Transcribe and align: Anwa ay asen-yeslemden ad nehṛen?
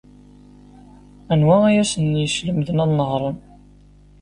Anwa 1.33 1.55
ay 1.67 1.77
asen-yeslemden 1.81 2.83
ad 2.83 2.89
nehṛen? 2.91 3.37